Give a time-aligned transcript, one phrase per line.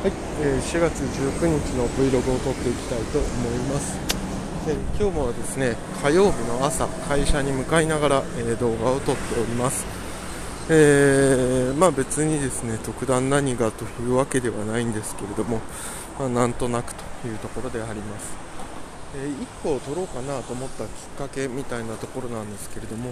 [0.00, 3.98] はい、えー4月19日の Vlog を撮っていきたいと思います、
[4.66, 9.84] えー今日もですね火曜日の朝会社に向かいながら、えー動画を撮っております。
[10.70, 15.60] えーまあ別にですね特段何がというわけではないんですけれども、
[16.18, 18.32] まあ、なんとなくというところであります、
[19.16, 23.10] え1個を撮ろうかなと思ったきっかけみたいなところなんですけれども、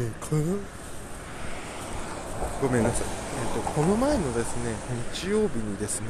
[0.00, 0.81] えー
[2.60, 4.74] ごめんなさい、えーとこの前のですね
[5.14, 6.06] 日曜日にですね、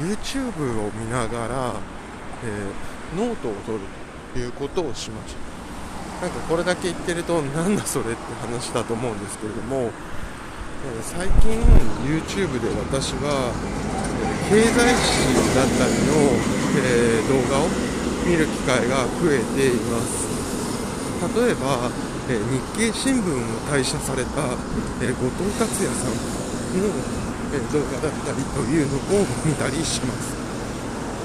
[0.00, 1.74] えー YouTube を見ながら、
[2.44, 3.84] えーノートを取る
[4.34, 5.34] ということをしまし
[6.20, 6.26] た。
[6.26, 9.90] なんかこれだけ言ってるとなんだそれって話だと思うんですけれども、えー
[11.02, 11.58] 最近
[12.04, 13.52] YouTube で私は、
[14.50, 16.36] え経済誌だったりの、
[16.76, 17.68] え動画を
[18.26, 20.28] 見る機会が増えています。
[21.34, 21.90] 例えば、
[22.30, 23.40] え日経新聞を
[23.72, 24.30] 退社された、
[25.00, 26.84] え後藤達也さんの、
[27.54, 30.36] えー動画だったりというのを見たりします、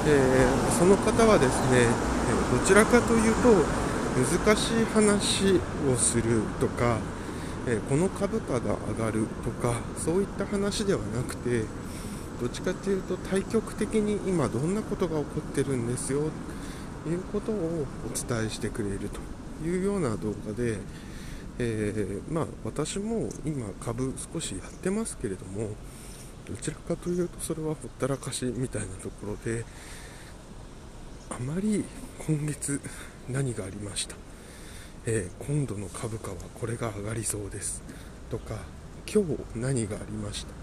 [0.07, 0.47] え
[0.79, 3.51] その方はですね、えどちらかというと
[4.15, 5.59] 難しい話
[5.91, 6.95] をするとか、
[7.67, 11.63] えこの株価が上がるとかそういった話ではなくて
[12.39, 16.29] どっちかというと対極的に今どんなことが起こってるんですよ
[17.03, 19.42] ということをお伝えしてくれると。
[19.63, 20.77] いうような動画で、
[21.59, 25.69] えーまあ、私も今株少しやってますけれども
[26.45, 29.63] どちらかというとそれはほったらかしみたいなところで
[31.29, 31.83] あまり
[32.27, 32.79] 今月
[33.29, 34.15] 何がありました、
[35.05, 37.81] えー今度の株価はこれが上がりそうです。
[38.29, 38.55] とか
[39.11, 40.53] 今日何がありました。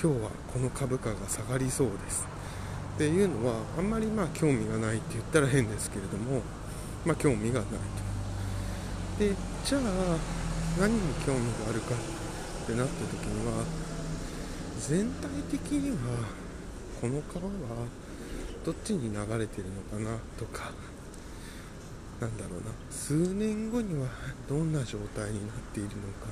[0.00, 2.26] 今日はこの株価が下がりそうです。
[2.96, 6.42] っていうのはあんまりまあ興味がないって言ったら変ですけれども
[7.04, 7.76] まあ興味がないと。
[9.18, 9.82] でじゃあ
[10.78, 13.64] 何に興味があるかってなった時には
[14.78, 15.96] 全体的には
[17.00, 17.50] この川は
[18.64, 20.70] どっちに流れてるのかなとか
[22.20, 24.08] なんだろうな数年後には
[24.48, 26.28] どんな状態になっているのか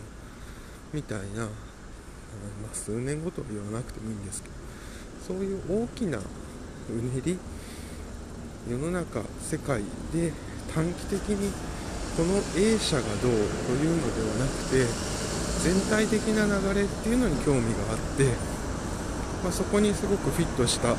[0.92, 1.48] みたいな、ま
[2.70, 4.54] あ、数年後とは言わなくてもいいんですけど
[5.26, 7.38] そういう大きなうねり
[8.68, 10.32] 世の中世界で
[10.74, 11.50] 短期的に
[12.16, 13.32] この A 社がどう
[13.66, 14.86] というのではなくて
[15.64, 18.24] 全体的な流れっていうのに興味があって、
[19.42, 20.94] まあ、そこにすごくフィットした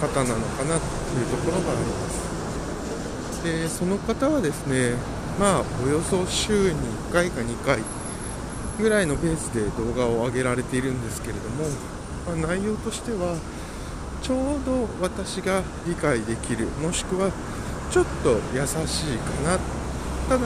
[0.00, 0.84] 方なのかなと
[1.18, 3.44] いうところがあります。
[3.44, 4.94] でその方はですね
[5.38, 6.78] まあおよそ週に
[7.10, 7.80] 1回か2回
[8.78, 11.64] ぐらいのペースで動画を上げられているんですけれども、
[12.26, 13.36] まあ内容としては
[14.22, 17.30] ちょうど私が理解できるもしくは
[17.90, 19.77] ちょっと優しいかな
[20.28, 20.44] ただ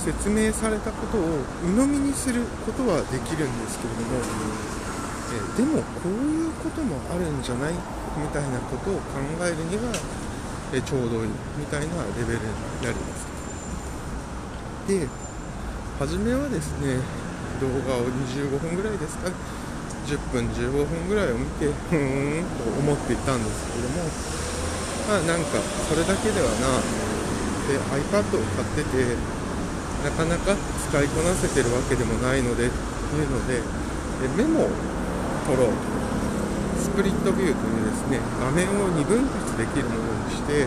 [0.00, 4.16] 説明されたことを鵜呑みにすることはできるんですけれども、
[5.36, 7.74] えでもこういうこともあるんじゃない
[8.16, 9.92] みたいなことを考えるには、
[10.72, 11.30] えちょうどいい
[11.60, 12.44] みたいなレベルに
[12.80, 13.28] なります。
[14.88, 15.06] で
[16.00, 16.96] 初めはですね
[17.60, 19.28] 動画を25分ぐらいですか
[20.08, 24.08] 10分15分ぐらいを見てふーんと思っていたんですけれども
[25.06, 27.09] まあなんかそれだけではな
[27.70, 29.14] で iPad を買ってて
[30.02, 30.56] なかなか
[30.90, 32.70] 使いこなせてるわけでもないのでいう
[33.30, 33.62] ので
[34.36, 34.68] メモを
[35.46, 35.74] 取ろうと。
[36.80, 40.66] スプリットビューというですね画面を2分割できるものにして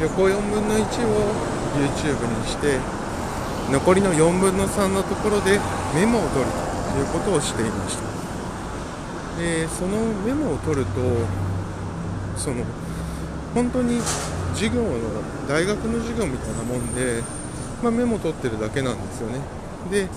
[0.00, 1.34] 横4分の1を
[1.76, 2.78] YouTube にして
[3.70, 5.60] 残りの4分の3のところで
[5.94, 6.50] メモを取る
[6.94, 8.04] ということをしていました。
[9.38, 10.90] でそのメモを取ると
[12.36, 12.64] その
[13.54, 14.00] 本当に
[14.56, 14.88] 授業の
[15.46, 17.22] 大学の授業みたいなもんで、
[17.82, 19.38] まあ、メモ取ってるだけなんですよね。
[19.90, 20.08] で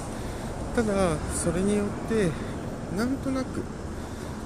[0.75, 2.31] ただそれによって
[2.95, 3.61] なんとなく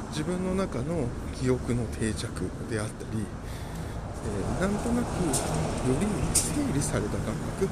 [0.09, 1.07] 自分の中の
[1.39, 2.27] 記憶の定着
[2.69, 5.29] であったり、えーなんとなくよ
[5.99, 7.69] り整理された感覚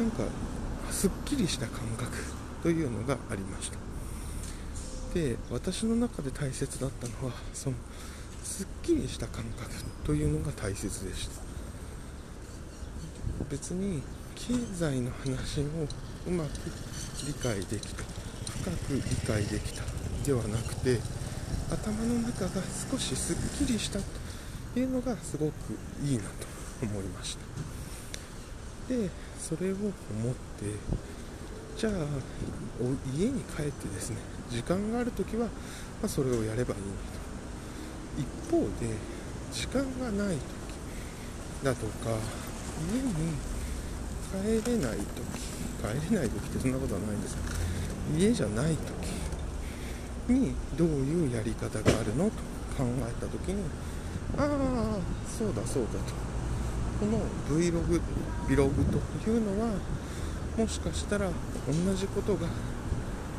[0.00, 0.24] なんか
[0.90, 2.16] すっきりした感覚
[2.62, 3.78] というのがありました。
[5.14, 7.76] で私の中で大切だったのはその
[8.52, 9.70] すっきりした感覚
[10.04, 11.32] というのが大切でした。
[13.50, 14.02] 別に
[14.34, 15.64] 経済の話を
[16.26, 16.48] うまく
[17.26, 18.04] 理解できた
[18.62, 19.82] 深く理解できた
[20.26, 21.00] ではなくて
[21.70, 22.50] 頭の中が
[22.90, 23.98] 少しすっきりした
[24.74, 25.52] というのがすごく
[26.04, 26.28] いいなと
[26.82, 28.94] 思いました。
[28.94, 29.08] で
[29.40, 29.92] それを思っ
[30.60, 30.66] て
[31.78, 31.92] じゃあ
[33.16, 34.16] 家に帰ってですね
[34.50, 35.50] 時間がある時は、ま
[36.04, 37.21] あ、それをやればいいのと。
[38.18, 38.96] 一方で
[39.52, 40.42] 時間がない時
[41.64, 42.18] だとか
[42.92, 43.12] 家に
[44.62, 45.06] 帰れない時
[45.80, 47.42] 帰れない時ってそんなことはないんですが
[48.18, 48.76] 家じゃない
[50.28, 52.30] 時にどういうやり方があるのと
[52.76, 53.62] 考えた時に
[54.38, 54.48] ああ
[55.28, 56.32] そうだそうだと。
[57.02, 57.18] この
[57.48, 58.00] Vlog
[58.48, 59.74] ビログというのは
[60.56, 61.28] もしかしたら
[61.66, 62.46] 同じことが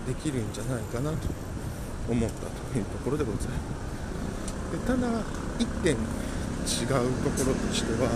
[0.05, 1.17] できるんじゃないかなと
[2.09, 2.35] 思った
[2.73, 3.92] というところでございます。
[4.73, 5.05] でただ
[5.61, 6.01] 1点違う
[7.21, 8.09] ところとしては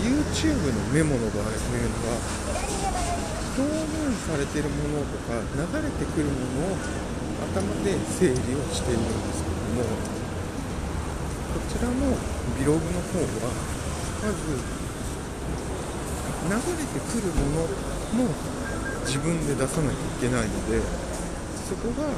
[0.00, 2.16] YouTube のメモの場合というのは
[3.52, 6.80] 表現されてるものとか流れてくるものを
[7.52, 9.92] 頭で整理をしているんですけども
[11.52, 12.16] こちらの
[12.56, 13.52] ビログの方は
[14.24, 14.56] まず
[16.48, 18.32] 流れてくるものも
[19.04, 20.80] 自分で出さなきゃいけないので
[21.68, 22.08] そこが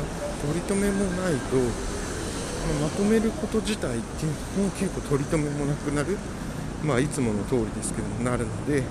[0.47, 1.98] 取り留めもないと
[2.75, 6.17] まとめること自体っていうのも結構取り留めもなくなる。
[6.83, 8.83] まあいつもの通りですけどもなるので、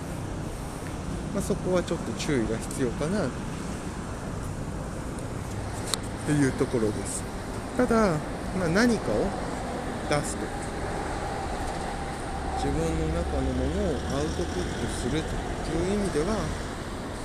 [1.34, 3.30] まあ、そこはちょっと注意が必要かな。
[6.26, 7.24] というところです。
[7.78, 8.18] ただ、
[8.60, 9.28] まあ、何かを
[10.10, 10.42] 出すと。
[12.58, 15.28] 自分の中のものをアウトプットすると
[15.78, 16.26] いう意味では、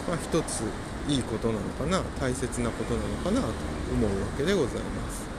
[0.06, 0.62] まあ、一つ
[1.08, 2.02] いいことなのかな。
[2.20, 3.46] 大切なことなのかなと
[3.93, 5.31] 思うわけでございます。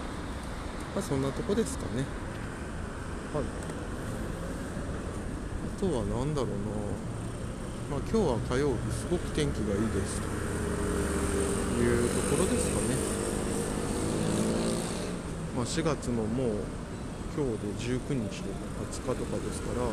[0.94, 2.06] まあそんなとこですかね。
[3.34, 3.44] はい。
[5.76, 6.56] あとは何だろうな。
[7.90, 10.22] まあ今日は火曜日すごく天気がいいです。
[10.22, 12.96] というところですかね。
[15.56, 16.48] まあ、4月ももう
[17.36, 18.56] 今日で19日とか
[18.92, 19.86] 20日とかですから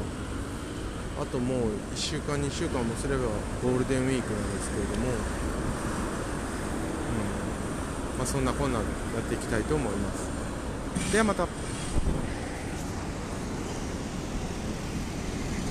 [1.22, 1.58] あともう
[1.94, 3.24] 1週間2週間もすれば
[3.62, 5.14] ゴールデンウィークなんですけれども、うん。
[8.18, 10.39] まあ、そんなこんなでやっていきたいと思います
[11.12, 11.79] ではまた。